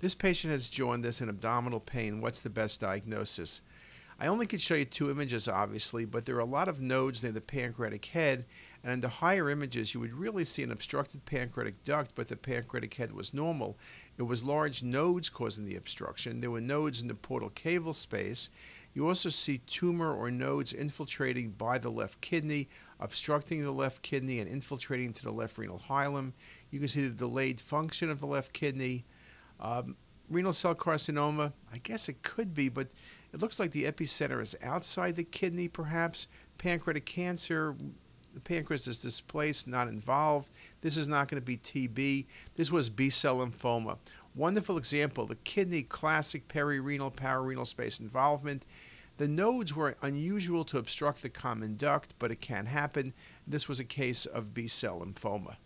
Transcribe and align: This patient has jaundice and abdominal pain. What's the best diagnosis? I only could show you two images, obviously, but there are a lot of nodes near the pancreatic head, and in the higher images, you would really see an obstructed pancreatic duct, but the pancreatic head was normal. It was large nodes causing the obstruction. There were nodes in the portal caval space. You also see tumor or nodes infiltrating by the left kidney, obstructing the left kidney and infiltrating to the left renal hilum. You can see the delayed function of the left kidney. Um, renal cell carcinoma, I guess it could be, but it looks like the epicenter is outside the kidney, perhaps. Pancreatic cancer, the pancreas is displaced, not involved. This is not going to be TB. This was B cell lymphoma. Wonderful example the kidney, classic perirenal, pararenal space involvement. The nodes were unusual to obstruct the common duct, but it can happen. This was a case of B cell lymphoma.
This 0.00 0.14
patient 0.14 0.52
has 0.52 0.68
jaundice 0.68 1.20
and 1.20 1.30
abdominal 1.30 1.80
pain. 1.80 2.20
What's 2.20 2.40
the 2.40 2.50
best 2.50 2.80
diagnosis? 2.80 3.62
I 4.18 4.26
only 4.28 4.46
could 4.46 4.60
show 4.60 4.74
you 4.74 4.84
two 4.84 5.10
images, 5.10 5.48
obviously, 5.48 6.04
but 6.04 6.24
there 6.24 6.36
are 6.36 6.40
a 6.40 6.44
lot 6.44 6.68
of 6.68 6.80
nodes 6.80 7.22
near 7.22 7.32
the 7.32 7.40
pancreatic 7.40 8.04
head, 8.06 8.44
and 8.82 8.92
in 8.92 9.00
the 9.00 9.08
higher 9.08 9.50
images, 9.50 9.92
you 9.92 10.00
would 10.00 10.12
really 10.12 10.44
see 10.44 10.62
an 10.62 10.70
obstructed 10.70 11.24
pancreatic 11.24 11.82
duct, 11.84 12.14
but 12.14 12.28
the 12.28 12.36
pancreatic 12.36 12.94
head 12.94 13.12
was 13.12 13.34
normal. 13.34 13.76
It 14.16 14.22
was 14.22 14.44
large 14.44 14.82
nodes 14.82 15.30
causing 15.30 15.64
the 15.64 15.76
obstruction. 15.76 16.40
There 16.40 16.50
were 16.50 16.60
nodes 16.60 17.00
in 17.00 17.08
the 17.08 17.14
portal 17.14 17.50
caval 17.50 17.94
space. 17.94 18.50
You 18.92 19.08
also 19.08 19.30
see 19.30 19.58
tumor 19.58 20.14
or 20.14 20.30
nodes 20.30 20.72
infiltrating 20.72 21.50
by 21.50 21.78
the 21.78 21.90
left 21.90 22.20
kidney, 22.20 22.68
obstructing 23.00 23.62
the 23.62 23.72
left 23.72 24.02
kidney 24.02 24.38
and 24.38 24.48
infiltrating 24.48 25.12
to 25.14 25.22
the 25.24 25.32
left 25.32 25.58
renal 25.58 25.82
hilum. 25.88 26.32
You 26.70 26.78
can 26.78 26.88
see 26.88 27.02
the 27.02 27.14
delayed 27.14 27.60
function 27.60 28.10
of 28.10 28.20
the 28.20 28.26
left 28.26 28.52
kidney. 28.52 29.04
Um, 29.60 29.96
renal 30.28 30.52
cell 30.52 30.74
carcinoma, 30.74 31.52
I 31.72 31.78
guess 31.78 32.08
it 32.08 32.22
could 32.22 32.54
be, 32.54 32.68
but 32.68 32.88
it 33.32 33.40
looks 33.40 33.58
like 33.58 33.72
the 33.72 33.84
epicenter 33.84 34.40
is 34.40 34.56
outside 34.62 35.16
the 35.16 35.24
kidney, 35.24 35.68
perhaps. 35.68 36.28
Pancreatic 36.58 37.04
cancer, 37.04 37.74
the 38.32 38.40
pancreas 38.40 38.86
is 38.86 38.98
displaced, 38.98 39.66
not 39.66 39.88
involved. 39.88 40.50
This 40.80 40.96
is 40.96 41.08
not 41.08 41.28
going 41.28 41.40
to 41.40 41.44
be 41.44 41.56
TB. 41.56 42.26
This 42.56 42.70
was 42.70 42.88
B 42.88 43.10
cell 43.10 43.38
lymphoma. 43.38 43.98
Wonderful 44.34 44.76
example 44.76 45.26
the 45.26 45.36
kidney, 45.36 45.82
classic 45.82 46.48
perirenal, 46.48 47.14
pararenal 47.14 47.66
space 47.66 48.00
involvement. 48.00 48.66
The 49.16 49.28
nodes 49.28 49.74
were 49.74 49.96
unusual 50.02 50.64
to 50.64 50.78
obstruct 50.78 51.22
the 51.22 51.28
common 51.28 51.76
duct, 51.76 52.14
but 52.18 52.32
it 52.32 52.40
can 52.40 52.66
happen. 52.66 53.14
This 53.46 53.68
was 53.68 53.78
a 53.78 53.84
case 53.84 54.26
of 54.26 54.52
B 54.52 54.66
cell 54.66 55.00
lymphoma. 55.04 55.56